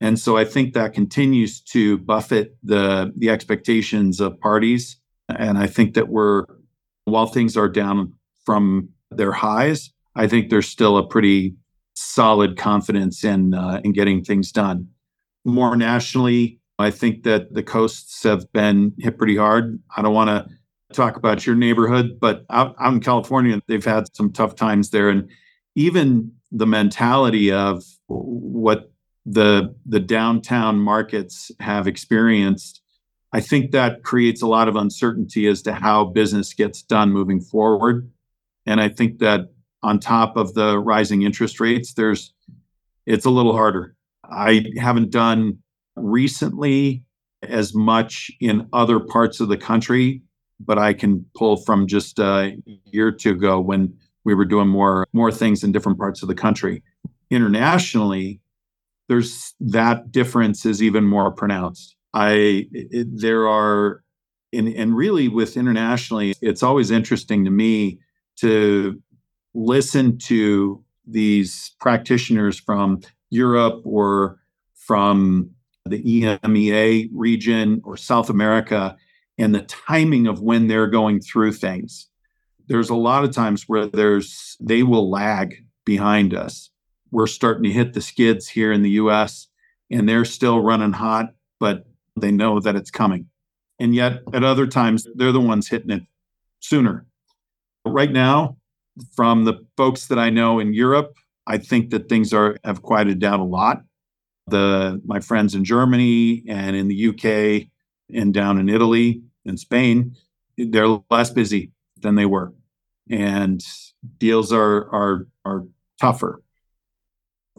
[0.00, 4.98] And so I think that continues to buffet the the expectations of parties.
[5.28, 6.44] And I think that we're
[7.04, 8.12] while things are down
[8.44, 11.56] from their highs, I think there's still a pretty
[11.94, 14.88] solid confidence in uh, in getting things done.
[15.44, 19.80] More nationally, I think that the coasts have been hit pretty hard.
[19.96, 20.46] I don't want to
[20.92, 25.08] talk about your neighborhood, but out, out in California, they've had some tough times there,
[25.08, 25.28] and
[25.74, 28.92] even the mentality of what
[29.26, 32.80] the the downtown markets have experienced
[33.32, 37.40] i think that creates a lot of uncertainty as to how business gets done moving
[37.40, 38.10] forward.
[38.66, 39.50] And i think that
[39.82, 42.32] on top of the rising interest rates there's
[43.04, 43.94] it's a little harder.
[44.24, 45.58] I haven't done
[45.94, 47.04] recently
[47.44, 50.22] as much in other parts of the country
[50.58, 53.94] but i can pull from just a year or two ago when
[54.26, 56.82] we were doing more more things in different parts of the country.
[57.30, 58.40] Internationally
[59.08, 61.96] there's that difference is even more pronounced.
[62.12, 64.02] I it, there are
[64.52, 67.98] and and really with internationally, it's always interesting to me
[68.36, 69.00] to
[69.54, 74.38] listen to these practitioners from Europe or
[74.74, 75.50] from
[75.86, 78.96] the EMEA region or South America
[79.38, 82.08] and the timing of when they're going through things.
[82.66, 86.70] There's a lot of times where there's they will lag behind us
[87.10, 89.48] we're starting to hit the skids here in the US
[89.90, 93.26] and they're still running hot, but they know that it's coming.
[93.78, 96.02] And yet at other times, they're the ones hitting it
[96.60, 97.06] sooner.
[97.84, 98.56] Right now,
[99.14, 101.14] from the folks that I know in Europe,
[101.46, 103.82] I think that things are have quieted down a lot.
[104.48, 107.68] The my friends in Germany and in the UK
[108.12, 110.16] and down in Italy and Spain,
[110.56, 112.52] they're less busy than they were.
[113.10, 113.62] And
[114.18, 115.64] deals are are are
[116.00, 116.42] tougher.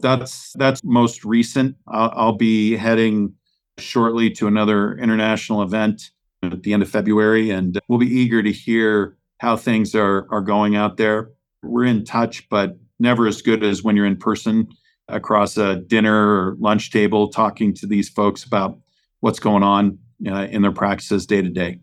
[0.00, 1.76] That's that's most recent.
[1.88, 3.34] I'll, I'll be heading
[3.78, 6.10] shortly to another international event
[6.42, 10.40] at the end of February, and we'll be eager to hear how things are are
[10.40, 11.30] going out there.
[11.62, 14.68] We're in touch, but never as good as when you're in person
[15.08, 18.78] across a dinner or lunch table talking to these folks about
[19.20, 21.80] what's going on uh, in their practices day to day.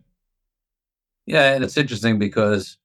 [1.26, 2.78] Yeah, and it's interesting because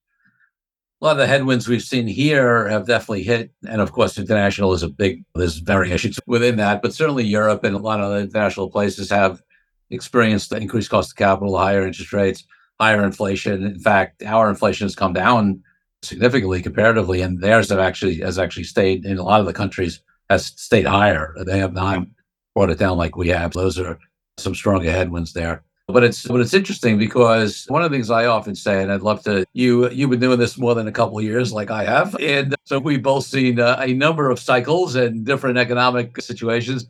[1.02, 3.52] a lot of the headwinds we've seen here have definitely hit.
[3.68, 7.76] And of course, international is a big, there's variations within that, but certainly Europe and
[7.76, 9.42] a lot of the international places have
[9.90, 12.46] experienced the increased cost of capital, higher interest rates,
[12.80, 13.66] higher inflation.
[13.66, 15.64] In fact, our inflation has come down
[16.04, 20.02] significantly comparatively, and theirs have actually has actually stayed in a lot of the countries
[20.30, 21.36] has stayed higher.
[21.46, 22.08] They have not
[22.56, 23.54] brought it down like we have.
[23.54, 24.00] Those are
[24.38, 25.64] some stronger headwinds there.
[25.92, 29.02] But it's but it's interesting because one of the things I often say, and I'd
[29.02, 31.84] love to you you've been doing this more than a couple of years, like I
[31.84, 36.88] have, and so we've both seen uh, a number of cycles and different economic situations.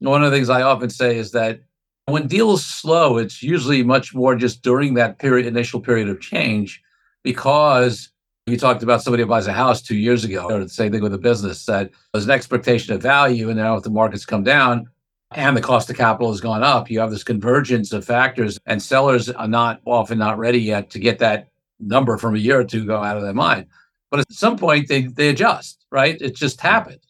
[0.00, 1.60] One of the things I often say is that
[2.06, 6.82] when deals slow, it's usually much more just during that period, initial period of change,
[7.22, 8.10] because
[8.46, 11.02] you talked about somebody who buys a house two years ago, or the same thing
[11.02, 14.42] with a business that there's an expectation of value, and now if the markets come
[14.42, 14.88] down,
[15.34, 18.82] and the cost of capital has gone up, you have this convergence of factors, and
[18.82, 21.48] sellers are not often not ready yet to get that
[21.80, 23.66] number from a year or two go out of their mind.
[24.10, 26.20] But at some point, they, they adjust, right?
[26.20, 27.00] It just happens.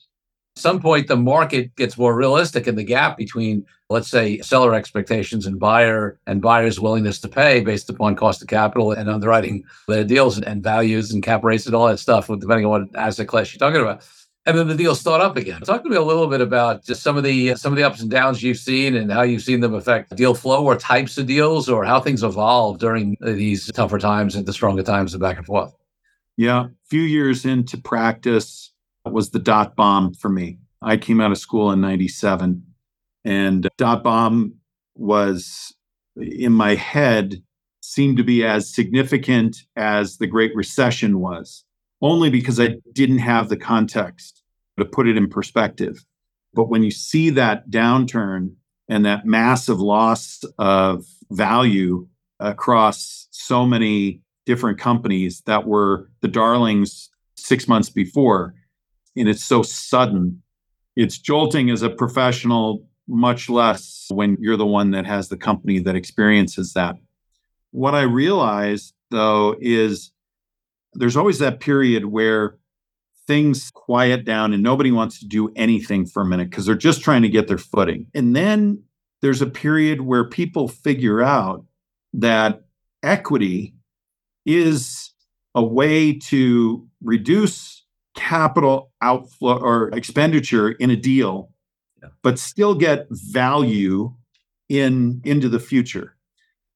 [0.56, 4.74] At some point, the market gets more realistic, and the gap between, let's say, seller
[4.74, 9.64] expectations and buyer and buyer's willingness to pay based upon cost of capital and underwriting
[9.88, 13.28] their deals and values and cap rates and all that stuff, depending on what asset
[13.28, 14.04] class you're talking about
[14.44, 15.60] and then the deal start up again.
[15.60, 18.00] Talk to me a little bit about just some of the some of the ups
[18.00, 21.26] and downs you've seen and how you've seen them affect deal flow or types of
[21.26, 25.36] deals or how things evolve during these tougher times and the stronger times and back
[25.36, 25.74] and forth.
[26.36, 28.72] Yeah, a few years into practice
[29.04, 30.58] was the dot bomb for me.
[30.80, 32.64] I came out of school in 97
[33.24, 34.54] and dot bomb
[34.96, 35.74] was
[36.16, 37.42] in my head
[37.80, 41.64] seemed to be as significant as the Great Recession was
[42.02, 44.42] only because I didn't have the context
[44.78, 46.04] to put it in perspective.
[46.52, 48.54] But when you see that downturn
[48.88, 52.08] and that massive loss of value
[52.40, 58.54] across so many different companies that were the darlings six months before,
[59.16, 60.42] and it's so sudden,
[60.96, 65.78] it's jolting as a professional, much less when you're the one that has the company
[65.78, 66.96] that experiences that.
[67.70, 70.12] What I realized, though, is
[70.94, 72.58] there's always that period where
[73.26, 77.02] things quiet down and nobody wants to do anything for a minute because they're just
[77.02, 78.06] trying to get their footing.
[78.14, 78.82] And then
[79.20, 81.64] there's a period where people figure out
[82.12, 82.62] that
[83.02, 83.74] equity
[84.44, 85.12] is
[85.54, 91.50] a way to reduce capital outflow or expenditure in a deal
[92.02, 92.08] yeah.
[92.22, 94.12] but still get value
[94.68, 96.16] in into the future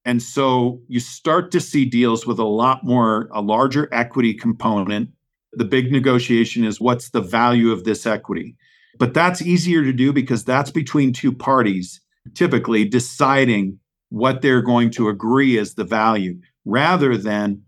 [0.07, 5.11] and so you start to see deals with a lot more, a larger equity component.
[5.53, 8.57] The big negotiation is what's the value of this equity?
[8.99, 12.01] But that's easier to do because that's between two parties,
[12.35, 17.63] typically deciding what they're going to agree is the value rather than,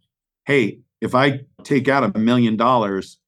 [0.47, 3.19] hey, if I take out a million dollars,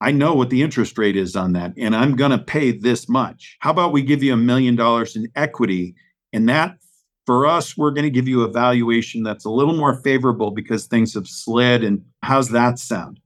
[0.00, 3.08] I know what the interest rate is on that, and I'm going to pay this
[3.08, 3.56] much.
[3.60, 5.94] How about we give you a million dollars in equity,
[6.32, 6.76] and that
[7.26, 10.86] for us, we're going to give you a valuation that's a little more favorable because
[10.86, 11.82] things have slid.
[11.82, 13.20] And how's that sound?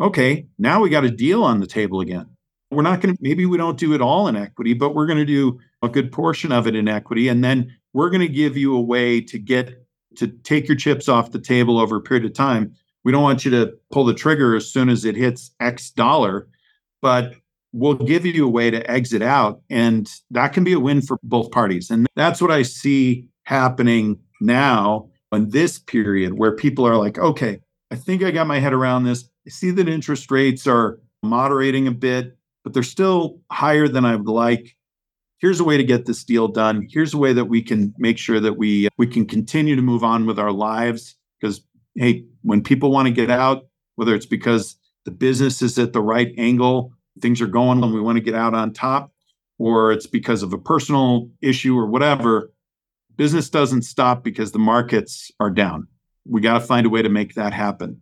[0.00, 2.26] Okay, now we got a deal on the table again.
[2.70, 5.18] We're not going to, maybe we don't do it all in equity, but we're going
[5.18, 7.28] to do a good portion of it in equity.
[7.28, 9.86] And then we're going to give you a way to get
[10.16, 12.74] to take your chips off the table over a period of time.
[13.04, 16.48] We don't want you to pull the trigger as soon as it hits X dollar,
[17.00, 17.34] but
[17.72, 19.62] we'll give you a way to exit out.
[19.70, 21.90] And that can be a win for both parties.
[21.90, 27.60] And that's what I see happening now in this period where people are like, okay,
[27.90, 29.28] I think I got my head around this.
[29.46, 34.16] I see that interest rates are moderating a bit, but they're still higher than I
[34.16, 34.76] would like.
[35.38, 36.86] Here's a way to get this deal done.
[36.88, 40.04] Here's a way that we can make sure that we we can continue to move
[40.04, 41.62] on with our lives because
[41.96, 43.66] hey, when people want to get out,
[43.96, 48.00] whether it's because the business is at the right angle things are going and we
[48.00, 49.12] want to get out on top,
[49.58, 52.52] or it's because of a personal issue or whatever,
[53.16, 55.86] business doesn't stop because the markets are down.
[56.26, 58.00] We got to find a way to make that happen.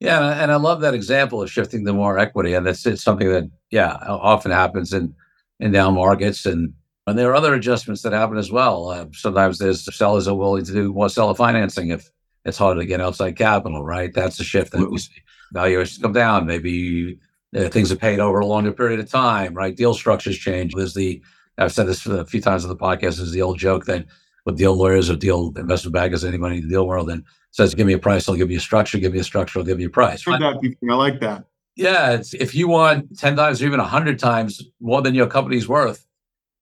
[0.00, 3.28] Yeah, and I love that example of shifting to more equity, and that's it's something
[3.28, 5.14] that yeah often happens in
[5.58, 6.72] in down markets, and
[7.08, 8.90] and there are other adjustments that happen as well.
[8.90, 12.08] Uh, sometimes there's sellers are willing to do more seller financing if
[12.44, 14.12] it's harder to get outside capital, right?
[14.14, 15.22] That's a shift that we see.
[15.52, 16.46] Valuations come down.
[16.46, 17.18] Maybe
[17.54, 19.76] things are paid over a longer period of time, right?
[19.76, 20.74] Deal structures change.
[20.74, 21.22] There's the
[21.56, 23.20] I've said this a few times on the podcast.
[23.20, 24.06] Is the old joke that
[24.44, 27.86] with deal lawyers or deal investment bankers, anybody in the deal world, and says, "Give
[27.86, 28.98] me a price, I'll give you a structure.
[28.98, 30.40] Give me a structure, I'll give you a price." Right?
[30.40, 31.44] I like that.
[31.74, 36.06] Yeah, if you want ten times or even hundred times more than your company's worth,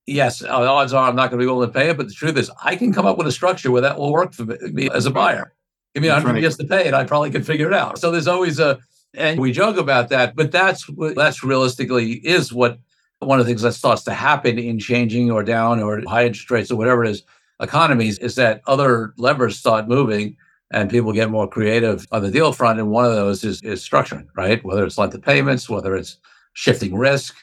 [0.07, 1.97] yes, odds are I'm not going to be able to pay it.
[1.97, 4.35] But the truth is, I can come up with a structure where that will work
[4.35, 5.53] for me as a buyer.
[5.95, 6.41] Give me a hundred right.
[6.43, 7.99] years to pay it, I probably could figure it out.
[7.99, 8.79] So there's always a,
[9.17, 12.79] and we joke about that, but that's that's realistically is what
[13.21, 16.51] one of the things that starts to happen in changing or down or high interest
[16.51, 17.23] rates or whatever it is
[17.61, 20.37] economies is that other levers start moving
[20.71, 22.79] and people get more creative on the deal front.
[22.79, 24.63] And one of those is, is structuring, right?
[24.65, 26.19] Whether it's length of payments, whether it's
[26.55, 27.35] shifting risk,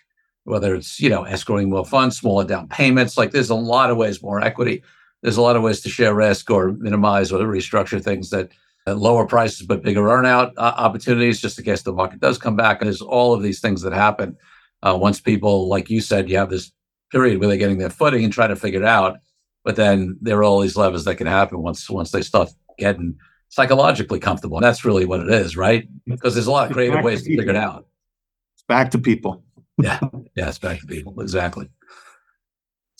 [0.44, 3.18] whether it's, you know, escrowing more funds, smaller down payments.
[3.18, 4.84] Like there's a lot of ways, more equity.
[5.22, 8.50] There's a lot of ways to share risk or minimize or restructure things that
[8.86, 12.56] at lower prices but bigger earnout uh, opportunities just in case the market does come
[12.56, 12.82] back.
[12.82, 14.38] And there's all of these things that happen
[14.82, 16.72] uh, once people, like you said, you have this
[17.12, 19.20] period where they're getting their footing and trying to figure it out.
[19.64, 23.18] But then there are all these levers that can happen once once they start getting
[23.48, 24.58] psychologically comfortable.
[24.58, 25.88] And that's really what it is, right?
[26.06, 27.88] Because there's a lot of creative ways to, to figure it out.
[28.56, 29.44] It's back to people.
[29.82, 30.00] yeah.
[30.36, 31.22] Yeah, it's back to people.
[31.22, 31.70] Exactly.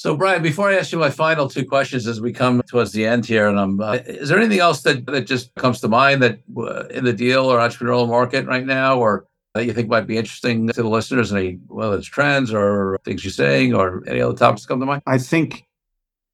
[0.04, 3.06] So, Brian, before I ask you my final two questions as we come towards the
[3.06, 6.22] end here, and I'm, uh, is there anything else that, that just comes to mind
[6.22, 10.06] that uh, in the deal or entrepreneurial market right now, or that you think might
[10.06, 11.32] be interesting to the listeners?
[11.32, 15.04] Any, whether it's trends or things you're saying, or any other topics come to mind?
[15.08, 15.66] I think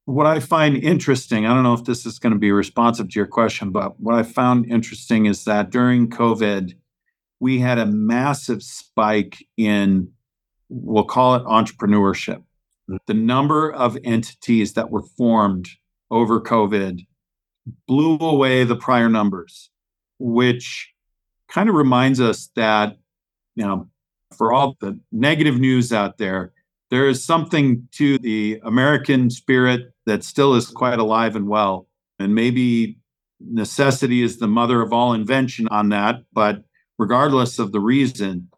[0.04, 3.14] what I find interesting, I don't know if this is going to be responsive to
[3.14, 6.74] your question, but what I found interesting is that during COVID,
[7.38, 10.10] we had a massive spike in,
[10.68, 12.42] we'll call it entrepreneurship.
[13.06, 15.68] The number of entities that were formed
[16.10, 17.06] over COVID
[17.86, 19.70] blew away the prior numbers,
[20.18, 20.92] which
[21.48, 22.96] kind of reminds us that,
[23.54, 23.88] you know,
[24.36, 26.52] for all the negative news out there,
[26.90, 31.86] there is something to the American spirit that still is quite alive and well.
[32.18, 32.98] And maybe
[33.40, 36.24] necessity is the mother of all invention on that.
[36.32, 36.64] But
[36.98, 38.48] regardless of the reason,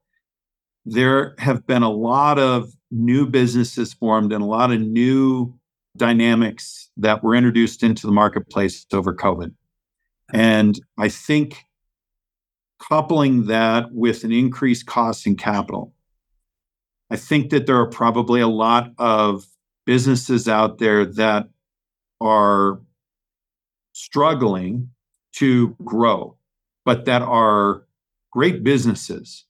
[0.84, 5.52] there have been a lot of new businesses formed and a lot of new
[5.96, 9.52] dynamics that were introduced into the marketplace over COVID.
[10.32, 11.64] And I think
[12.78, 15.92] coupling that with an increased cost in capital,
[17.10, 19.46] I think that there are probably a lot of
[19.84, 21.48] businesses out there that
[22.20, 22.80] are
[23.92, 24.90] struggling
[25.34, 26.36] to grow,
[26.84, 27.84] but that are
[28.30, 29.44] great businesses.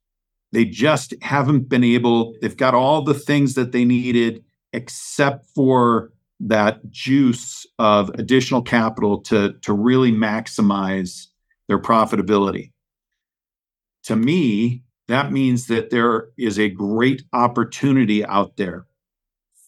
[0.52, 6.12] They just haven't been able, they've got all the things that they needed except for
[6.40, 11.28] that juice of additional capital to, to really maximize
[11.68, 12.72] their profitability.
[14.04, 18.86] To me, that means that there is a great opportunity out there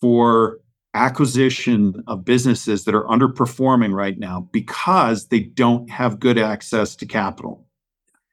[0.01, 0.59] for
[0.95, 7.07] acquisition of businesses that are underperforming right now because they don't have good access to
[7.07, 7.67] capital.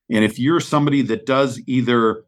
[0.10, 2.26] And if you're somebody that does either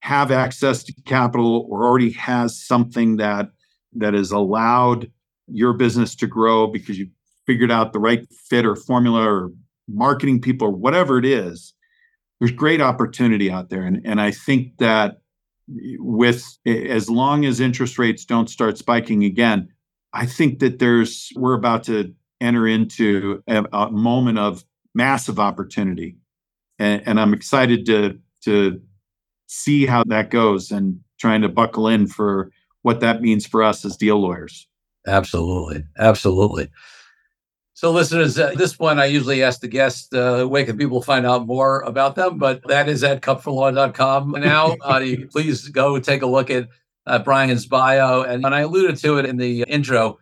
[0.00, 3.50] have access to capital or already has something that
[3.92, 5.10] that has allowed
[5.48, 7.08] your business to grow because you
[7.46, 9.50] figured out the right fit or formula or
[9.88, 11.74] marketing people or whatever it is,
[12.38, 13.82] there's great opportunity out there.
[13.82, 15.20] And, and I think that
[15.98, 19.68] with as long as interest rates don't start spiking again,
[20.12, 26.16] I think that there's we're about to enter into a, a moment of massive opportunity,
[26.78, 28.80] and, and, I'm excited to to
[29.52, 33.84] see how that goes and trying to buckle in for what that means for us
[33.84, 34.68] as deal lawyers.
[35.08, 36.70] Absolutely, absolutely.
[37.74, 41.26] So, listeners, at this point, I usually ask the guest, uh, where can people find
[41.26, 42.38] out more about them?
[42.38, 44.76] But that is at kupferlaw.com now.
[44.82, 46.68] uh, please go take a look at
[47.06, 48.22] uh, Brian's bio.
[48.22, 50.18] And, and I alluded to it in the intro,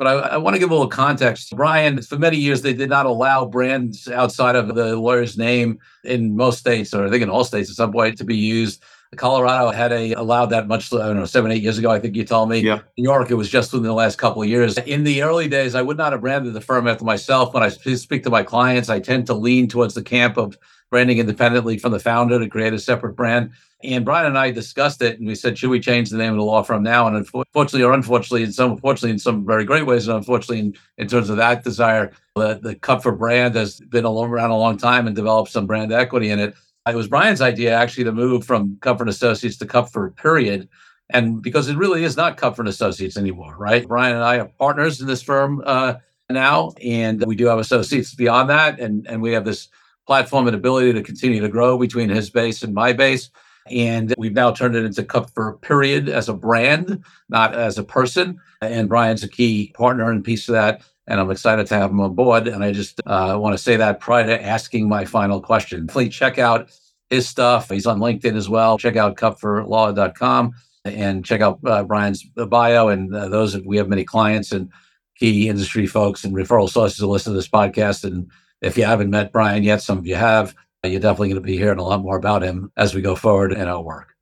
[0.00, 1.54] but I, I want to give a little context.
[1.54, 6.34] Brian, for many years, they did not allow brands outside of the lawyer's name in
[6.34, 8.82] most states, or I think in all states at some point, to be used.
[9.16, 12.16] Colorado had a allowed that much, I don't know, seven, eight years ago, I think
[12.16, 12.60] you told me.
[12.60, 12.80] Yeah.
[12.96, 14.78] New York, it was just within the last couple of years.
[14.78, 17.52] In the early days, I would not have branded the firm after myself.
[17.52, 20.56] When I speak to my clients, I tend to lean towards the camp of
[20.90, 23.52] branding independently from the founder to create a separate brand.
[23.82, 26.36] And Brian and I discussed it, and we said, should we change the name of
[26.36, 27.06] the law firm now?
[27.06, 30.74] And unfortunately, or unfortunately, in some, fortunately, in some very great ways, and unfortunately, in,
[30.98, 35.06] in terms of that desire, the, the Kupfer brand has been around a long time
[35.06, 36.54] and developed some brand equity in it.
[36.86, 40.68] It was Brian's idea actually to move from Kupfer Associates to Kupfer period.
[41.12, 43.86] And because it really is not Kupfer Associates anymore, right?
[43.86, 45.94] Brian and I are partners in this firm uh,
[46.28, 48.78] now, and we do have associates beyond that.
[48.78, 49.68] And, and we have this
[50.10, 53.30] platform and ability to continue to grow between his base and my base.
[53.70, 58.40] And we've now turned it into Kupfer Period as a brand, not as a person.
[58.60, 60.82] And Brian's a key partner and piece of that.
[61.06, 62.48] And I'm excited to have him on board.
[62.48, 65.86] And I just uh, want to say that prior to asking my final question.
[65.86, 66.72] Please check out
[67.08, 67.70] his stuff.
[67.70, 68.78] He's on LinkedIn as well.
[68.78, 70.54] Check out kupferlaw.com
[70.86, 72.88] and check out uh, Brian's bio.
[72.88, 74.72] And uh, those, we have many clients and
[75.14, 78.02] key industry folks and referral sources to listen to this podcast.
[78.02, 78.28] And
[78.60, 80.54] if you haven't met Brian yet, some of you have,
[80.84, 83.52] you're definitely going to be hearing a lot more about him as we go forward
[83.52, 84.14] in our work.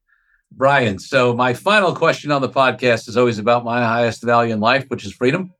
[0.52, 4.60] Brian, so my final question on the podcast is always about my highest value in
[4.60, 5.52] life, which is freedom.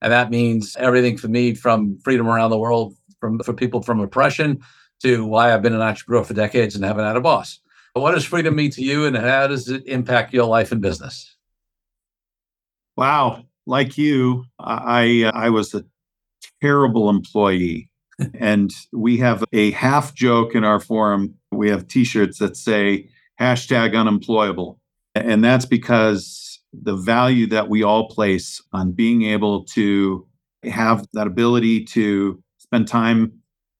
[0.00, 4.00] And that means everything for me from freedom around the world, from for people from
[4.00, 4.60] oppression
[5.02, 7.60] to why I've been an entrepreneur for decades and haven't had a boss.
[7.94, 11.36] What does freedom mean to you and how does it impact your life and business?
[12.96, 13.44] Wow.
[13.66, 15.84] Like you, I I was a
[16.60, 17.88] terrible employee.
[18.34, 21.34] And we have a half joke in our forum.
[21.50, 23.08] We have t-shirts that say
[23.40, 24.78] hashtag unemployable.
[25.14, 30.26] And that's because the value that we all place on being able to
[30.64, 33.32] have that ability to spend time,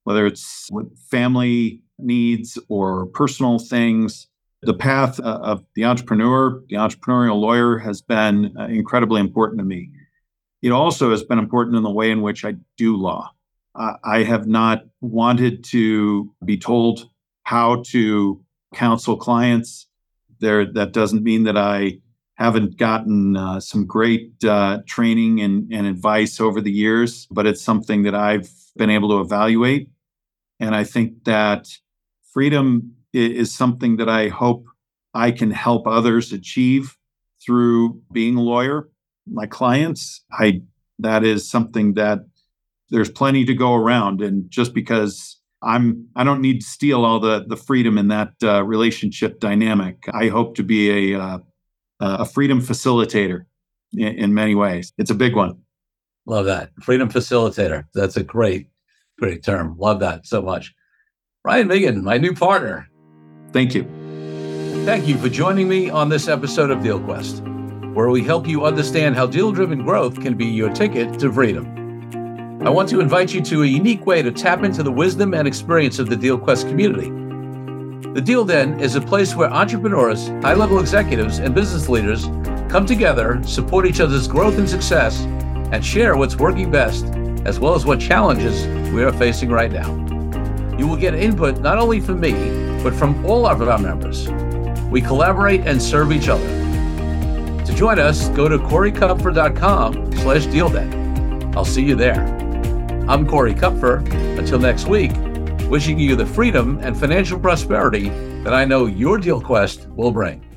[0.04, 4.26] whether it's with family needs or personal things,
[4.62, 9.64] the path uh, of the entrepreneur, the entrepreneurial lawyer has been uh, incredibly important to
[9.64, 9.90] me.
[10.60, 13.32] It also has been important in the way in which I do law.
[13.74, 17.08] I have not wanted to be told
[17.44, 18.44] how to
[18.74, 19.88] counsel clients.
[20.40, 22.00] There, that doesn't mean that I
[22.34, 27.62] haven't gotten uh, some great uh, training and, and advice over the years, but it's
[27.62, 29.88] something that I've been able to evaluate.
[30.58, 31.68] And I think that
[32.32, 34.66] freedom is something that I hope
[35.14, 36.96] I can help others achieve
[37.44, 38.88] through being a lawyer.
[39.26, 40.62] My clients, I
[40.98, 42.20] that is something that
[42.92, 44.22] there's plenty to go around.
[44.22, 48.32] And just because i'm i don't need to steal all the the freedom in that
[48.42, 51.38] uh, relationship dynamic i hope to be a uh,
[52.00, 53.44] a freedom facilitator
[53.92, 54.92] in, in many ways.
[54.98, 55.58] It's a big one.
[56.26, 56.70] Love that.
[56.80, 57.84] Freedom facilitator.
[57.94, 58.68] That's a great
[59.18, 59.76] great term.
[59.78, 60.74] Love that so much.
[61.44, 62.88] Brian Meegan my new partner.
[63.52, 63.84] Thank you.
[64.84, 67.50] Thank you for joining me on this episode of DealQuest
[67.94, 71.81] where we help you understand how deal driven growth can be your ticket to freedom
[72.64, 75.48] I want to invite you to a unique way to tap into the wisdom and
[75.48, 77.10] experience of the DealQuest community.
[78.14, 82.26] The Deal Den is a place where entrepreneurs, high level executives, and business leaders
[82.70, 85.22] come together, support each other's growth and success,
[85.72, 87.06] and share what's working best,
[87.44, 89.90] as well as what challenges we are facing right now.
[90.78, 92.32] You will get input not only from me,
[92.84, 94.28] but from all of our members.
[94.88, 96.46] We collaborate and serve each other.
[97.64, 101.56] To join us, go to corykupfer.com slash dealden.
[101.56, 102.41] I'll see you there.
[103.08, 103.96] I'm Cory Kupfer.
[104.38, 105.10] Until next week,
[105.68, 108.10] wishing you the freedom and financial prosperity
[108.44, 110.51] that I know your deal quest will bring.